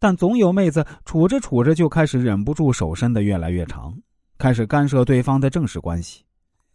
[0.00, 3.94] 但总有妹子处着处着就开始忍不住手伸的越来越长，
[4.38, 6.24] 开始干涉对方的正式关系。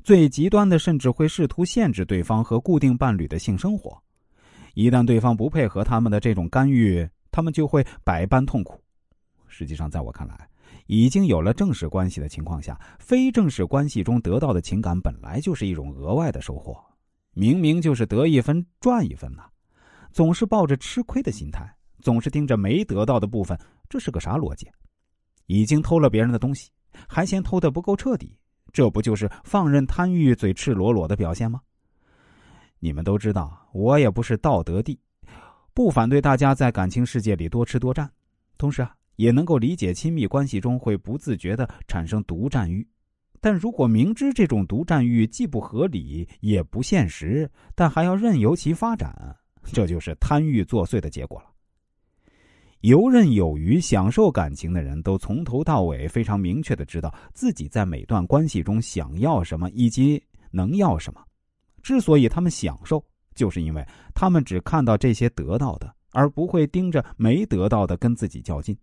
[0.04, 4.00] 最极端的，甚至会试图限制对方和固定伴侣的性生活。
[4.76, 8.80] 一旦对方不配合他们的这种干预，他们就会百般痛苦。
[9.48, 10.48] 实际上，在我看来，
[10.86, 16.78] 已经有了正式关系的情况下，非正式关系中得到的情感本来就是一种额外的收获，
[17.34, 19.46] 明明就是得一分赚一分呐。
[20.12, 21.68] 总是抱着吃亏的心态，
[22.06, 24.70] 总是盯着没得到的部分，这是个啥逻辑？
[25.48, 26.70] 已经偷了别人的东西，
[27.08, 28.38] 还嫌偷的不够彻底。
[28.72, 31.60] 这不就是放任贪欲、嘴赤裸裸的表现吗？
[32.78, 35.00] 你们都知道，我也不是道德帝，
[35.74, 38.08] 不反对大家在感情世界里多吃多占，
[38.56, 42.88] 同时啊，也能够理解亲密关系中会不自觉的产生独占欲。
[43.42, 51.55] 但如果明知这种独占欲既不合理也不现实，但还要任由其发展，这就是贪欲作祟的结果了。
[52.86, 61.20] 游刃有余、享受感情的人都从头到尾非常明确的知道自己在每段关系中想要什么以及能要什么。
[61.82, 68.78] 之所以他们享受，就是因为他们只看到这些得到的，而不会盯着没得到的跟自己较劲。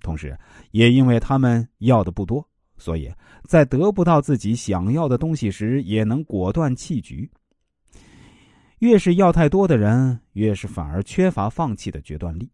[0.00, 0.36] 同时，
[0.72, 2.44] 也因为他们要的不多，
[2.78, 3.08] 所以
[3.44, 7.30] 在得不到自己想要的东西时，也能果断弃局。
[8.80, 12.50] 越是要太多的人，越是反而缺乏放弃的决断力，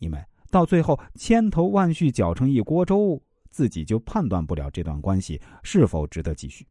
[0.00, 0.18] 因为。
[0.52, 6.66] 到最后，千头万绪搅成一锅粥，自己就判断不了这段关系是否值得继续。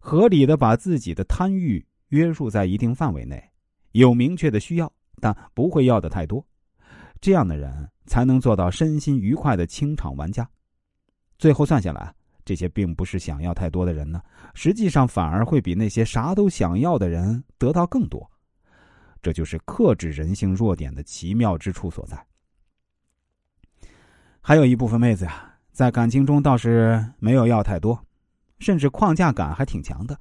[0.00, 3.40] 合理的把自己的贪欲约束在一定范围内，
[3.92, 6.44] 有明确的需要，但不会要的太多，
[7.20, 10.46] 这样的人才能做到身心愉快的清场玩家。
[11.38, 12.12] 最后算下来，
[12.44, 14.20] 这些并不是想要太多的人呢，
[14.54, 18.28] 实际上反而会比那些啥都想要的人得到更多。
[19.22, 22.26] 这就是克制人性弱点的奇妙之处所在。
[24.44, 27.96] 还有一部分妹子呀，在感情中倒是没有要太多，
[28.58, 30.18] 甚至框架感还挺强的，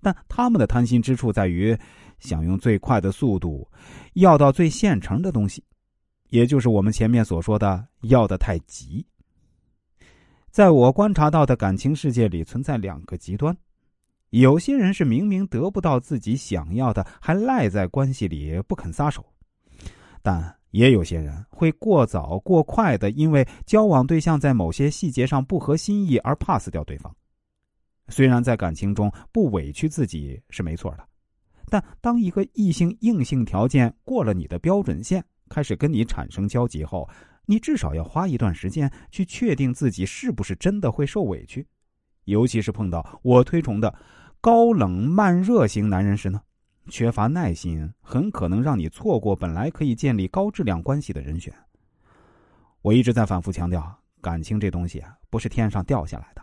[0.00, 1.76] 但他们的贪心之处在于，
[2.20, 3.68] 想用最快的速度
[4.12, 5.64] 要到最现成的东西，
[6.28, 9.04] 也就是我们前面所说的要的太急。
[10.52, 13.56] 在我观察到的感情世界里，存在两个极端：
[14.30, 19.26] 有些人是明明得不到自己想要的，还赖在关系里不肯撒手，
[20.22, 20.56] 但。
[20.74, 27.14] 也有些人会过早过快的，因为交往对象在某些细节上不合心意而 pass 掉对方。
[28.08, 31.08] 虽然在感情中不委屈自己是没错的，
[31.70, 37.08] 但当一个异性硬性条件过了你的标准线，开始跟你产生交集后，
[37.46, 41.64] 你至少要花一段时间去确定自己是不是真的会受委屈。
[42.24, 43.94] 尤其是碰到我推崇的
[44.40, 46.40] 高冷慢热型男人时呢？
[46.88, 51.52] 缺乏耐心，很可能让你错过本来可以建立高质量关系的人选。
[52.82, 56.42] 我一直在反复强调，感情这东西啊，不是天上掉下来的。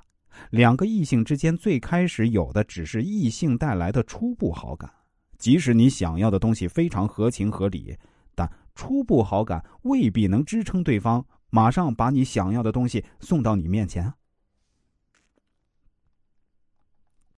[0.50, 4.90] 两个异性之间最开始有的只是异性带来的初步好感，
[5.38, 7.96] 即使你想要的东西非常合情合理，
[8.34, 14.12] 但初步好感未必能支撑对方马上把你想要的东西送到你面前。